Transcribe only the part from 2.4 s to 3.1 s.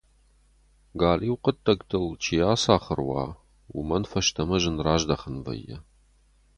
ацахуыр